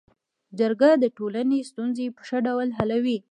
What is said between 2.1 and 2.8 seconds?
په ښه ډول